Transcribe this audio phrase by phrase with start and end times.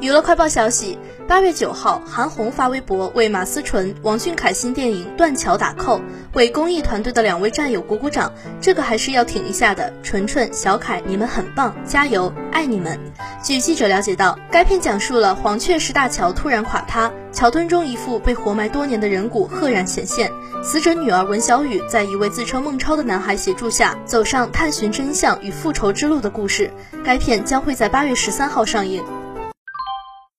[0.00, 6.02] 娱乐快报消息：八月九号，韩红发微博为马思纯、王俊凯新电影《断桥》打 call，
[6.34, 8.30] 为公益团队的两位战友鼓鼓掌。
[8.60, 12.98] 这个还是要挺一下的，纯纯、小凯，你们很棒，加油，爱你们。
[13.42, 20.30] 据记者了解到，该片讲述了黄雀石大桥突然垮塌，桥墩中一副被活埋多年的人骨赫然显现。
[20.62, 26.70] 死者女儿文小雨在一位自称孟超的男孩协助下，走上探寻真相与复仇之路的故事。
[27.04, 29.02] 该片将会在八月十三号上映。